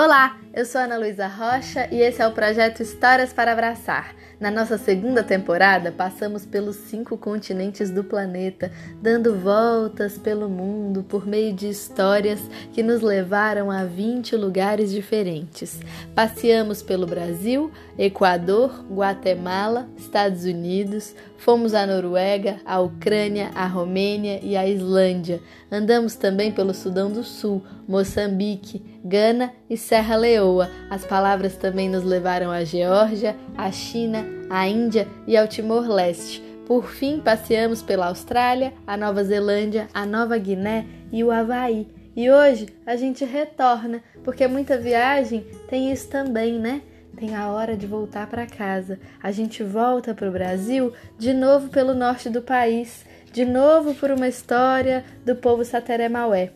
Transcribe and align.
Olá, 0.00 0.38
eu 0.54 0.64
sou 0.64 0.80
Ana 0.80 0.96
Luísa 0.96 1.26
Rocha 1.26 1.88
e 1.90 2.00
esse 2.00 2.22
é 2.22 2.28
o 2.28 2.30
projeto 2.30 2.84
Histórias 2.84 3.32
para 3.32 3.50
Abraçar. 3.50 4.14
Na 4.38 4.48
nossa 4.48 4.78
segunda 4.78 5.24
temporada, 5.24 5.90
passamos 5.90 6.46
pelos 6.46 6.76
cinco 6.76 7.18
continentes 7.18 7.90
do 7.90 8.04
planeta, 8.04 8.70
dando 9.02 9.34
voltas 9.34 10.16
pelo 10.16 10.48
mundo 10.48 11.02
por 11.02 11.26
meio 11.26 11.52
de 11.52 11.68
histórias 11.68 12.40
que 12.72 12.80
nos 12.80 13.02
levaram 13.02 13.72
a 13.72 13.82
20 13.82 14.36
lugares 14.36 14.92
diferentes. 14.92 15.80
Passeamos 16.14 16.80
pelo 16.80 17.04
Brasil, 17.04 17.68
Equador, 17.98 18.84
Guatemala, 18.88 19.88
Estados 19.96 20.44
Unidos, 20.44 21.12
fomos 21.38 21.72
à 21.72 21.86
Noruega, 21.86 22.60
à 22.66 22.80
Ucrânia, 22.80 23.50
à 23.54 23.66
Romênia 23.66 24.40
e 24.42 24.56
à 24.56 24.68
Islândia. 24.68 25.40
Andamos 25.72 26.16
também 26.16 26.52
pelo 26.52 26.74
Sudão 26.74 27.10
do 27.10 27.24
Sul, 27.24 27.62
Moçambique, 27.88 28.82
Gana 29.02 29.52
e 29.70 29.76
Serra 29.76 30.16
Leoa. 30.16 30.68
As 30.90 31.04
palavras 31.06 31.56
também 31.56 31.88
nos 31.88 32.04
levaram 32.04 32.50
à 32.50 32.64
Geórgia, 32.64 33.34
à 33.56 33.70
China, 33.72 34.26
à 34.50 34.68
Índia 34.68 35.08
e 35.26 35.36
ao 35.36 35.48
Timor-Leste. 35.48 36.42
Por 36.66 36.84
fim, 36.84 37.20
passeamos 37.20 37.80
pela 37.80 38.08
Austrália, 38.08 38.74
a 38.86 38.96
Nova 38.96 39.24
Zelândia, 39.24 39.88
a 39.94 40.04
Nova 40.04 40.36
Guiné 40.36 40.84
e 41.10 41.24
o 41.24 41.30
Havaí. 41.30 41.86
E 42.14 42.30
hoje 42.30 42.66
a 42.84 42.96
gente 42.96 43.24
retorna, 43.24 44.02
porque 44.24 44.46
muita 44.48 44.76
viagem 44.76 45.46
tem 45.70 45.92
isso 45.92 46.08
também, 46.08 46.58
né? 46.58 46.82
Tem 47.18 47.34
a 47.34 47.48
hora 47.48 47.76
de 47.76 47.84
voltar 47.84 48.28
para 48.28 48.46
casa. 48.46 49.00
A 49.20 49.32
gente 49.32 49.64
volta 49.64 50.14
para 50.14 50.28
o 50.28 50.32
Brasil 50.32 50.92
de 51.18 51.34
novo 51.34 51.68
pelo 51.68 51.92
norte 51.92 52.30
do 52.30 52.40
país, 52.40 53.04
de 53.32 53.44
novo 53.44 53.92
por 53.92 54.12
uma 54.12 54.28
história 54.28 55.04
do 55.26 55.34
povo 55.34 55.64
Sateré 55.64 56.08
Maué. 56.08 56.52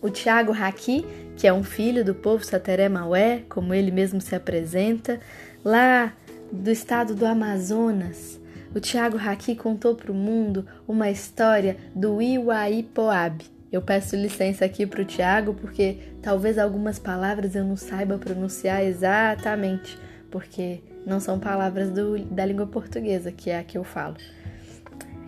O 0.00 0.08
Tiago 0.08 0.50
Haki, 0.50 1.04
que 1.36 1.46
é 1.46 1.52
um 1.52 1.62
filho 1.62 2.02
do 2.02 2.14
povo 2.14 2.42
Sateré 2.42 2.88
Maué, 2.88 3.42
como 3.50 3.74
ele 3.74 3.90
mesmo 3.90 4.18
se 4.18 4.34
apresenta, 4.34 5.20
lá 5.62 6.14
do 6.50 6.70
estado 6.70 7.14
do 7.14 7.26
Amazonas, 7.26 8.40
o 8.74 8.80
Tiago 8.80 9.18
Haki 9.18 9.54
contou 9.54 9.94
para 9.94 10.10
o 10.10 10.14
mundo 10.14 10.66
uma 10.88 11.10
história 11.10 11.76
do 11.94 12.22
Iwaipoab. 12.22 13.55
Eu 13.72 13.82
peço 13.82 14.16
licença 14.16 14.64
aqui 14.64 14.86
para 14.86 15.02
o 15.02 15.04
Tiago 15.04 15.54
porque 15.54 15.98
talvez 16.22 16.58
algumas 16.58 16.98
palavras 16.98 17.54
eu 17.54 17.64
não 17.64 17.76
saiba 17.76 18.18
pronunciar 18.18 18.84
exatamente, 18.84 19.98
porque 20.30 20.80
não 21.04 21.20
são 21.20 21.38
palavras 21.38 21.90
do, 21.90 22.18
da 22.18 22.44
língua 22.44 22.66
portuguesa, 22.66 23.32
que 23.32 23.50
é 23.50 23.58
a 23.58 23.64
que 23.64 23.76
eu 23.76 23.84
falo. 23.84 24.16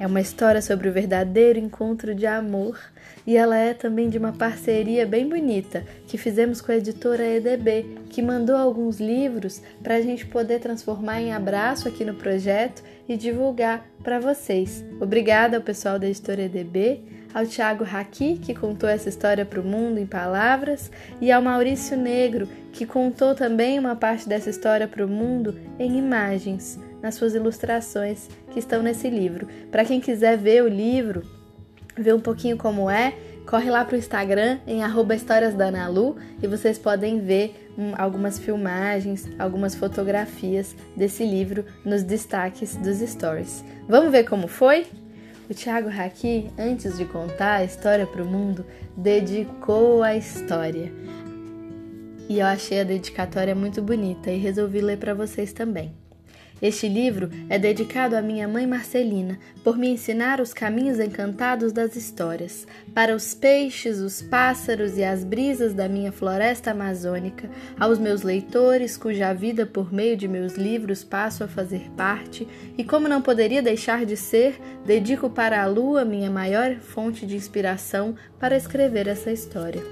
É 0.00 0.06
uma 0.06 0.20
história 0.20 0.62
sobre 0.62 0.88
o 0.88 0.92
verdadeiro 0.92 1.58
encontro 1.58 2.14
de 2.14 2.24
amor 2.24 2.78
e 3.26 3.36
ela 3.36 3.56
é 3.56 3.74
também 3.74 4.08
de 4.08 4.16
uma 4.16 4.32
parceria 4.32 5.04
bem 5.04 5.28
bonita 5.28 5.84
que 6.06 6.16
fizemos 6.16 6.60
com 6.60 6.70
a 6.70 6.76
editora 6.76 7.26
EDB, 7.26 7.98
que 8.08 8.22
mandou 8.22 8.54
alguns 8.54 9.00
livros 9.00 9.60
para 9.82 9.96
a 9.96 10.00
gente 10.00 10.24
poder 10.24 10.60
transformar 10.60 11.20
em 11.20 11.32
abraço 11.32 11.88
aqui 11.88 12.04
no 12.04 12.14
projeto 12.14 12.80
e 13.08 13.16
divulgar 13.16 13.84
para 14.02 14.20
vocês. 14.20 14.84
Obrigada 15.00 15.56
ao 15.56 15.62
pessoal 15.64 15.98
da 15.98 16.06
editora 16.06 16.42
EDB, 16.42 17.02
ao 17.32 17.46
Tiago 17.46 17.84
Haki, 17.84 18.38
que 18.38 18.54
contou 18.54 18.88
essa 18.88 19.08
história 19.08 19.44
para 19.44 19.60
o 19.60 19.64
mundo 19.64 19.98
em 19.98 20.06
palavras, 20.06 20.90
e 21.20 21.30
ao 21.30 21.42
Maurício 21.42 21.96
Negro, 21.96 22.48
que 22.72 22.86
contou 22.86 23.34
também 23.34 23.78
uma 23.78 23.96
parte 23.96 24.28
dessa 24.28 24.50
história 24.50 24.88
para 24.88 25.04
o 25.04 25.08
mundo 25.08 25.58
em 25.78 25.98
imagens 25.98 26.78
nas 27.02 27.14
suas 27.14 27.34
ilustrações 27.34 28.28
que 28.50 28.58
estão 28.58 28.82
nesse 28.82 29.08
livro. 29.08 29.48
Para 29.70 29.84
quem 29.84 30.00
quiser 30.00 30.36
ver 30.36 30.62
o 30.62 30.68
livro, 30.68 31.22
ver 31.96 32.14
um 32.14 32.20
pouquinho 32.20 32.56
como 32.56 32.90
é, 32.90 33.14
corre 33.46 33.70
lá 33.70 33.84
para 33.84 33.96
o 33.96 33.98
Instagram 33.98 34.58
em 34.66 34.82
histórias 35.14 35.54
da 35.54 35.68
Analu 35.68 36.16
e 36.42 36.46
vocês 36.46 36.78
podem 36.78 37.20
ver 37.20 37.70
hum, 37.78 37.92
algumas 37.96 38.38
filmagens, 38.38 39.26
algumas 39.38 39.74
fotografias 39.74 40.76
desse 40.96 41.24
livro 41.24 41.64
nos 41.84 42.02
destaques 42.02 42.76
dos 42.76 42.98
stories. 42.98 43.64
Vamos 43.88 44.12
ver 44.12 44.24
como 44.24 44.46
foi? 44.46 44.86
O 45.50 45.54
Thiago 45.54 45.88
Haki, 45.88 46.50
antes 46.58 46.98
de 46.98 47.06
contar 47.06 47.56
a 47.56 47.64
história 47.64 48.06
para 48.06 48.22
o 48.22 48.26
mundo, 48.26 48.66
dedicou 48.94 50.02
a 50.02 50.14
história. 50.14 50.92
E 52.28 52.40
eu 52.40 52.46
achei 52.46 52.80
a 52.80 52.84
dedicatória 52.84 53.54
muito 53.54 53.80
bonita 53.80 54.30
e 54.30 54.36
resolvi 54.36 54.82
ler 54.82 54.98
para 54.98 55.14
vocês 55.14 55.50
também. 55.54 55.94
Este 56.60 56.88
livro 56.88 57.30
é 57.48 57.56
dedicado 57.56 58.16
à 58.16 58.22
minha 58.22 58.48
mãe 58.48 58.66
Marcelina, 58.66 59.38
por 59.62 59.78
me 59.78 59.88
ensinar 59.88 60.40
os 60.40 60.52
caminhos 60.52 60.98
encantados 60.98 61.72
das 61.72 61.94
histórias, 61.94 62.66
para 62.92 63.14
os 63.14 63.32
peixes, 63.32 64.00
os 64.00 64.20
pássaros 64.20 64.98
e 64.98 65.04
as 65.04 65.22
brisas 65.22 65.72
da 65.72 65.88
minha 65.88 66.10
floresta 66.10 66.72
amazônica, 66.72 67.48
aos 67.78 67.96
meus 68.00 68.22
leitores, 68.22 68.96
cuja 68.96 69.32
vida 69.32 69.64
por 69.64 69.92
meio 69.92 70.16
de 70.16 70.26
meus 70.26 70.54
livros 70.54 71.04
passo 71.04 71.44
a 71.44 71.48
fazer 71.48 71.88
parte, 71.96 72.48
e 72.76 72.82
como 72.82 73.06
não 73.06 73.22
poderia 73.22 73.62
deixar 73.62 74.04
de 74.04 74.16
ser, 74.16 74.60
dedico 74.84 75.30
para 75.30 75.62
a 75.62 75.66
lua 75.66 76.04
minha 76.04 76.30
maior 76.30 76.74
fonte 76.80 77.24
de 77.24 77.36
inspiração 77.36 78.16
para 78.40 78.56
escrever 78.56 79.06
essa 79.06 79.30
história. 79.30 79.82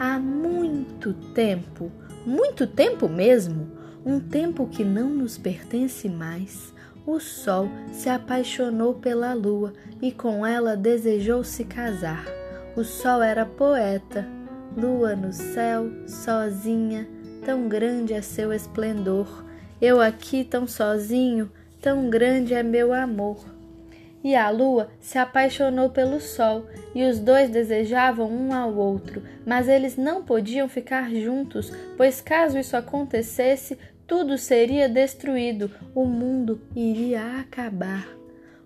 Há 0.00 0.18
muito 0.18 1.12
tempo, 1.34 1.92
muito 2.24 2.66
tempo 2.66 3.10
mesmo, 3.10 3.81
um 4.04 4.18
tempo 4.18 4.66
que 4.66 4.84
não 4.84 5.08
nos 5.08 5.38
pertence 5.38 6.08
mais, 6.08 6.72
o 7.06 7.18
Sol 7.18 7.68
se 7.92 8.08
apaixonou 8.08 8.94
pela 8.94 9.32
Lua 9.32 9.72
e 10.00 10.12
com 10.12 10.46
ela 10.46 10.76
desejou 10.76 11.42
se 11.44 11.64
casar. 11.64 12.24
O 12.76 12.84
Sol 12.84 13.22
era 13.22 13.44
poeta, 13.44 14.26
Lua 14.76 15.14
no 15.14 15.32
céu, 15.32 15.90
sozinha, 16.06 17.06
tão 17.44 17.68
grande 17.68 18.14
é 18.14 18.22
seu 18.22 18.52
esplendor. 18.52 19.44
Eu 19.80 20.00
aqui 20.00 20.44
tão 20.44 20.66
sozinho, 20.66 21.50
tão 21.80 22.08
grande 22.08 22.54
é 22.54 22.62
meu 22.62 22.92
amor 22.92 23.52
e 24.24 24.36
a 24.36 24.48
lua 24.50 24.88
se 25.00 25.18
apaixonou 25.18 25.90
pelo 25.90 26.20
sol, 26.20 26.66
e 26.94 27.04
os 27.04 27.18
dois 27.18 27.50
desejavam 27.50 28.30
um 28.30 28.52
ao 28.52 28.74
outro, 28.74 29.22
mas 29.44 29.68
eles 29.68 29.96
não 29.96 30.22
podiam 30.22 30.68
ficar 30.68 31.10
juntos, 31.10 31.72
pois 31.96 32.20
caso 32.20 32.58
isso 32.58 32.76
acontecesse, 32.76 33.78
tudo 34.06 34.36
seria 34.36 34.88
destruído, 34.88 35.70
o 35.94 36.04
mundo 36.04 36.60
iria 36.74 37.40
acabar. 37.40 38.06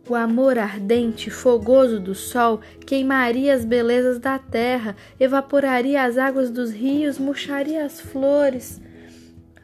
O 0.09 0.15
amor 0.15 0.57
ardente, 0.57 1.31
fogoso 1.31 1.99
do 1.99 2.15
sol 2.15 2.61
queimaria 2.87 3.53
as 3.53 3.65
belezas 3.65 4.21
da 4.21 4.39
terra, 4.39 4.95
evaporaria 5.19 6.05
as 6.05 6.17
águas 6.17 6.49
dos 6.49 6.71
rios, 6.71 7.19
murcharia 7.19 7.85
as 7.85 8.01
flores. 8.01 8.81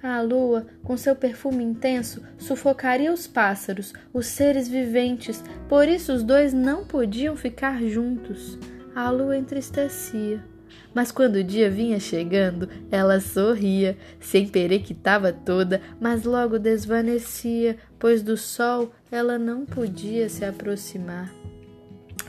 A 0.02 0.20
lua, 0.20 0.66
com 0.82 0.96
seu 0.96 1.14
perfume 1.14 1.62
intenso, 1.62 2.24
sufocaria 2.36 3.12
os 3.12 3.28
pássaros, 3.28 3.92
os 4.12 4.26
seres 4.26 4.66
viventes, 4.66 5.44
por 5.68 5.86
isso 5.86 6.12
os 6.12 6.24
dois 6.24 6.52
não 6.52 6.84
podiam 6.84 7.36
ficar 7.36 7.80
juntos. 7.84 8.58
A 8.96 9.10
lua 9.10 9.36
entristecia. 9.36 10.51
Mas 10.94 11.10
quando 11.10 11.36
o 11.36 11.44
dia 11.44 11.70
vinha 11.70 11.98
chegando, 11.98 12.68
ela 12.90 13.20
sorria, 13.20 13.96
se 14.20 14.38
emperequitava 14.38 15.32
toda, 15.32 15.80
mas 16.00 16.24
logo 16.24 16.58
desvanecia, 16.58 17.76
pois 17.98 18.22
do 18.22 18.36
sol 18.36 18.92
ela 19.10 19.38
não 19.38 19.64
podia 19.64 20.28
se 20.28 20.44
aproximar. 20.44 21.32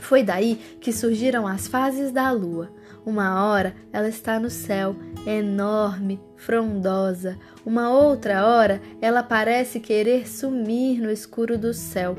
Foi 0.00 0.22
daí 0.22 0.56
que 0.80 0.92
surgiram 0.92 1.46
as 1.46 1.66
fases 1.66 2.12
da 2.12 2.30
lua. 2.30 2.70
Uma 3.06 3.44
hora 3.44 3.74
ela 3.92 4.08
está 4.08 4.38
no 4.38 4.50
céu, 4.50 4.96
enorme, 5.26 6.20
frondosa. 6.36 7.38
Uma 7.64 7.90
outra 7.90 8.46
hora 8.46 8.80
ela 9.00 9.22
parece 9.22 9.80
querer 9.80 10.28
sumir 10.28 11.00
no 11.00 11.10
escuro 11.10 11.56
do 11.56 11.72
céu. 11.72 12.16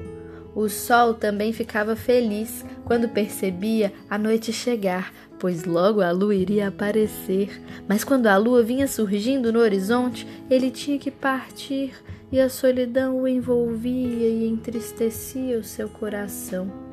O 0.55 0.69
sol 0.69 1.13
também 1.13 1.51
ficava 1.51 1.95
feliz 1.95 2.63
quando 2.85 3.09
percebia 3.09 3.91
a 4.09 4.17
noite 4.17 4.53
chegar, 4.53 5.11
pois 5.45 5.63
logo 5.63 6.01
a 6.01 6.09
lua 6.09 6.33
iria 6.33 6.69
aparecer. 6.69 7.61
Mas 7.87 8.03
quando 8.03 8.25
a 8.25 8.35
lua 8.35 8.63
vinha 8.63 8.87
surgindo 8.87 9.53
no 9.53 9.59
horizonte, 9.59 10.25
ele 10.49 10.71
tinha 10.71 10.97
que 10.97 11.11
partir 11.11 11.93
e 12.31 12.39
a 12.39 12.49
solidão 12.49 13.21
o 13.21 13.27
envolvia 13.27 14.27
e 14.27 14.47
entristecia 14.47 15.59
o 15.59 15.63
seu 15.63 15.87
coração. 15.87 16.84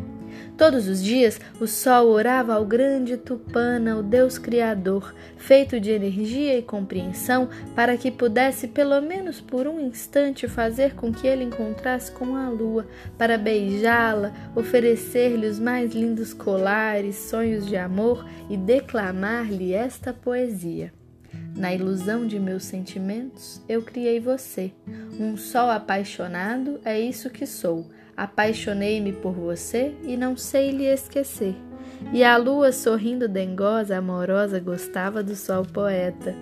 Todos 0.63 0.87
os 0.87 1.03
dias 1.03 1.41
o 1.59 1.67
sol 1.67 2.11
orava 2.11 2.55
ao 2.55 2.65
grande 2.65 3.17
Tupana, 3.17 3.97
o 3.97 4.03
Deus 4.03 4.39
Criador, 4.39 5.13
feito 5.37 5.81
de 5.81 5.91
energia 5.91 6.57
e 6.57 6.63
compreensão, 6.63 7.49
para 7.75 7.97
que 7.97 8.13
pudesse, 8.13 8.69
pelo 8.69 9.01
menos 9.01 9.41
por 9.41 9.67
um 9.67 9.81
instante, 9.81 10.47
fazer 10.47 10.95
com 10.95 11.13
que 11.13 11.27
ele 11.27 11.43
encontrasse 11.43 12.13
com 12.13 12.37
a 12.37 12.49
lua, 12.49 12.87
para 13.19 13.37
beijá-la, 13.37 14.33
oferecer-lhe 14.55 15.49
os 15.49 15.59
mais 15.59 15.93
lindos 15.93 16.33
colares, 16.33 17.17
sonhos 17.17 17.67
de 17.67 17.77
amor 17.77 18.25
e 18.49 18.57
declamar-lhe 18.57 19.73
esta 19.73 20.13
poesia. 20.13 20.93
Na 21.57 21.75
ilusão 21.75 22.25
de 22.25 22.39
meus 22.39 22.63
sentimentos, 22.63 23.61
eu 23.69 23.83
criei 23.83 24.21
você. 24.21 24.71
Um 25.19 25.37
sol 25.37 25.69
apaixonado 25.69 26.79
é 26.85 27.01
isso 27.01 27.29
que 27.31 27.47
sou 27.47 27.85
Apaixonei-me 28.17 29.13
por 29.13 29.33
você 29.33 29.95
e 30.05 30.17
não 30.17 30.37
sei 30.37 30.71
lhe 30.71 30.87
esquecer. 30.87 31.55
e 32.13 32.25
a 32.25 32.37
lua, 32.37 32.73
sorrindo 32.73 33.29
dengosa, 33.29 33.97
amorosa, 33.97 34.59
gostava 34.59 35.23
do 35.23 35.37
sol 35.37 35.65
poeta. 35.65 36.35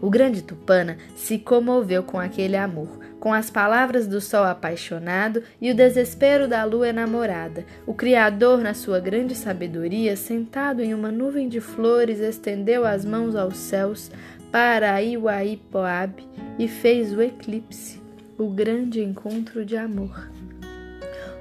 O 0.00 0.10
grande 0.10 0.42
Tupana 0.42 0.98
se 1.16 1.38
comoveu 1.38 2.02
com 2.02 2.18
aquele 2.18 2.56
amor, 2.56 2.88
com 3.18 3.32
as 3.32 3.50
palavras 3.50 4.06
do 4.06 4.20
sol 4.20 4.44
apaixonado 4.44 5.42
e 5.60 5.70
o 5.70 5.74
desespero 5.74 6.46
da 6.46 6.62
lua 6.64 6.88
enamorada. 6.88 7.64
O 7.86 7.94
Criador, 7.94 8.58
na 8.58 8.74
sua 8.74 9.00
grande 9.00 9.34
sabedoria, 9.34 10.14
sentado 10.14 10.82
em 10.82 10.94
uma 10.94 11.10
nuvem 11.10 11.48
de 11.48 11.60
flores, 11.60 12.20
estendeu 12.20 12.86
as 12.86 13.04
mãos 13.04 13.34
aos 13.34 13.56
céus 13.56 14.10
para 14.52 14.98
Iuaipoab 14.98 16.14
e 16.58 16.68
fez 16.68 17.12
o 17.12 17.20
eclipse, 17.20 18.00
o 18.38 18.48
grande 18.48 19.02
encontro 19.02 19.64
de 19.64 19.76
amor. 19.76 20.37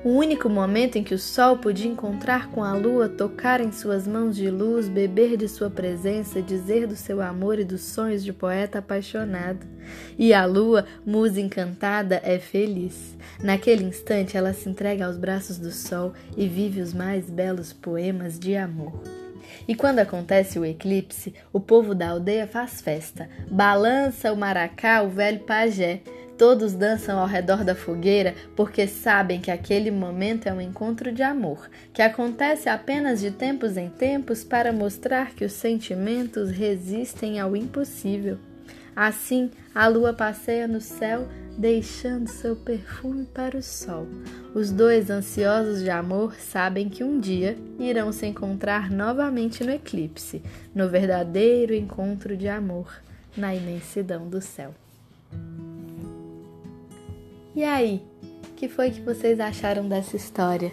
O 0.04 0.10
único 0.10 0.48
momento 0.48 0.98
em 0.98 1.04
que 1.04 1.16
o 1.16 1.20
sol 1.20 1.58
podia 1.58 1.90
encontrar 1.90 2.50
com 2.52 2.64
a 2.64 2.74
lua, 2.74 3.10
tocar 3.10 3.60
em 3.60 3.72
suas 3.72 4.08
mãos 4.08 4.36
de 4.36 4.50
luz, 4.50 4.88
beber 4.88 5.36
de 5.36 5.48
sua 5.48 5.70
presença, 5.70 6.42
dizer 6.42 6.86
do 6.86 6.96
seu 6.96 7.20
amor 7.20 7.60
e 7.60 7.64
dos 7.64 7.82
sonhos 7.82 8.24
de 8.24 8.32
poeta 8.32 8.80
apaixonado. 8.80 9.66
E 10.18 10.34
a 10.34 10.46
lua, 10.46 10.86
musa 11.06 11.42
encantada, 11.42 12.22
é 12.24 12.38
feliz. 12.38 13.18
Naquele 13.42 13.84
instante, 13.84 14.38
ela 14.38 14.54
se 14.54 14.70
entrega 14.70 15.06
aos 15.06 15.18
braços 15.18 15.58
do 15.58 15.72
sol 15.72 16.14
e 16.36 16.48
vive 16.48 16.80
os 16.80 16.94
mais 16.94 17.30
belos 17.30 17.74
poemas 17.74 18.38
de 18.38 18.56
amor. 18.56 19.02
E 19.68 19.76
quando 19.76 20.00
acontece 20.00 20.60
o 20.60 20.66
eclipse, 20.66 21.34
o 21.52 21.60
povo 21.60 21.96
da 21.96 22.10
aldeia 22.10 22.48
faz 22.48 22.82
festa, 22.82 23.30
balança 23.50 24.32
o 24.32 24.38
maracá, 24.38 25.02
o 25.02 25.10
velho 25.10 25.40
pajé. 25.40 26.02
Todos 26.38 26.74
dançam 26.74 27.18
ao 27.18 27.26
redor 27.26 27.64
da 27.64 27.74
fogueira 27.74 28.36
porque 28.56 28.86
sabem 28.86 29.42
que 29.42 29.50
aquele 29.50 29.90
momento 29.90 30.46
é 30.46 30.54
um 30.54 30.62
encontro 30.62 31.12
de 31.12 31.24
amor, 31.24 31.68
que 31.92 32.02
acontece 32.02 32.70
apenas 32.70 33.20
de 33.20 33.32
tempos 33.32 33.76
em 33.76 33.90
tempos 33.90 34.44
para 34.44 34.72
mostrar 34.72 35.34
que 35.34 35.44
os 35.44 35.54
sentimentos 35.54 36.52
resistem 36.52 37.40
ao 37.40 37.56
impossível. 37.56 38.38
Assim, 38.96 39.50
a 39.74 39.88
lua 39.88 40.14
passeia 40.14 40.68
no 40.68 40.82
céu, 40.82 41.28
deixando 41.58 42.28
seu 42.28 42.56
perfume 42.56 43.26
para 43.26 43.58
o 43.58 43.64
sol. 43.64 44.08
Os 44.54 44.72
dois, 44.72 45.10
ansiosos 45.10 45.82
de 45.82 45.90
amor, 45.90 46.36
sabem 46.36 46.88
que 46.88 47.04
um 47.04 47.20
dia 47.20 47.58
irão 47.80 48.12
se 48.12 48.28
encontrar 48.28 48.92
novamente 48.92 49.64
no 49.64 49.72
eclipse, 49.72 50.42
no 50.74 50.88
verdadeiro 50.88 51.74
encontro 51.74 52.38
de 52.38 52.48
amor, 52.48 52.92
na 53.36 53.56
imensidão 53.56 54.28
do 54.28 54.42
céu. 54.42 54.74
E 57.58 57.64
aí, 57.64 58.06
que 58.56 58.70
foi 58.70 58.92
que 58.92 59.02
vocês 59.02 59.40
acharam 59.40 59.90
dessa 59.90 60.16
história? 60.16 60.72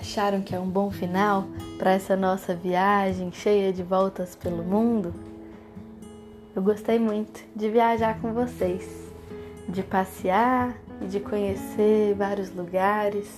Acharam 0.00 0.40
que 0.40 0.54
é 0.54 0.58
um 0.58 0.66
bom 0.66 0.90
final 0.90 1.46
para 1.76 1.90
essa 1.92 2.16
nossa 2.16 2.54
viagem 2.54 3.30
cheia 3.30 3.74
de 3.74 3.82
voltas 3.82 4.34
pelo 4.34 4.64
mundo? 4.64 5.12
Eu 6.56 6.62
gostei 6.62 6.98
muito 6.98 7.44
de 7.54 7.68
viajar 7.68 8.18
com 8.22 8.32
vocês, 8.32 8.88
de 9.68 9.82
passear 9.82 10.74
e 11.02 11.04
de 11.04 11.20
conhecer 11.20 12.14
vários 12.14 12.50
lugares, 12.54 13.28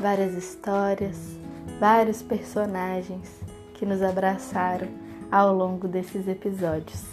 várias 0.00 0.32
histórias, 0.32 1.36
vários 1.78 2.22
personagens 2.22 3.38
que 3.74 3.84
nos 3.84 4.02
abraçaram 4.02 4.88
ao 5.30 5.54
longo 5.54 5.86
desses 5.86 6.26
episódios. 6.26 7.04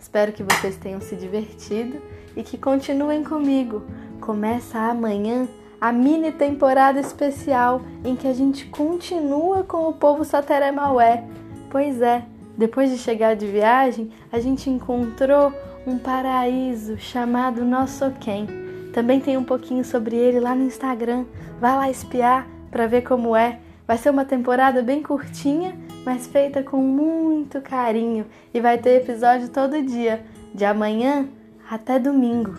Espero 0.00 0.32
que 0.32 0.42
vocês 0.42 0.76
tenham 0.76 1.00
se 1.00 1.14
divertido 1.14 2.02
e 2.36 2.42
que 2.42 2.58
continuem 2.58 3.22
comigo 3.22 3.84
Começa 4.22 4.78
amanhã 4.78 5.48
a 5.80 5.90
mini 5.90 6.30
temporada 6.30 7.00
especial 7.00 7.82
em 8.04 8.14
que 8.14 8.28
a 8.28 8.32
gente 8.32 8.66
continua 8.66 9.64
com 9.64 9.88
o 9.88 9.92
povo 9.92 10.24
Sateré-Maué. 10.24 11.24
Pois 11.68 12.00
é, 12.00 12.24
depois 12.56 12.88
de 12.88 12.98
chegar 12.98 13.34
de 13.34 13.48
viagem, 13.48 14.12
a 14.30 14.38
gente 14.38 14.70
encontrou 14.70 15.52
um 15.84 15.98
paraíso 15.98 16.96
chamado 16.98 17.64
Nossoquém. 17.64 18.46
Também 18.92 19.18
tem 19.18 19.36
um 19.36 19.42
pouquinho 19.42 19.84
sobre 19.84 20.14
ele 20.14 20.38
lá 20.38 20.54
no 20.54 20.62
Instagram. 20.62 21.24
Vai 21.60 21.74
lá 21.74 21.90
espiar 21.90 22.46
para 22.70 22.86
ver 22.86 23.02
como 23.02 23.34
é. 23.34 23.58
Vai 23.88 23.98
ser 23.98 24.10
uma 24.10 24.24
temporada 24.24 24.82
bem 24.82 25.02
curtinha, 25.02 25.76
mas 26.06 26.28
feita 26.28 26.62
com 26.62 26.76
muito 26.76 27.60
carinho 27.60 28.26
e 28.54 28.60
vai 28.60 28.78
ter 28.78 29.02
episódio 29.02 29.48
todo 29.48 29.82
dia, 29.82 30.24
de 30.54 30.64
amanhã 30.64 31.28
até 31.68 31.98
domingo. 31.98 32.54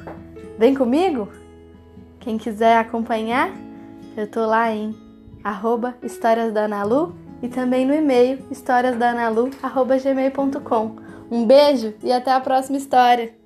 Vem 0.60 0.76
comigo? 0.76 1.30
Quem 2.24 2.38
quiser 2.38 2.78
acompanhar, 2.78 3.52
eu 4.16 4.26
tô 4.26 4.46
lá 4.46 4.72
em 4.72 4.96
arroba 5.44 5.94
Histórias 6.02 6.54
da 6.54 6.64
Analu 6.64 7.14
e 7.42 7.50
também 7.50 7.86
no 7.86 7.94
e-mail 7.94 8.40
historiasdanalu.gmail.com. 8.50 10.96
Um 11.30 11.46
beijo 11.46 11.94
e 12.02 12.14
até 12.14 12.32
a 12.32 12.40
próxima 12.40 12.78
história! 12.78 13.43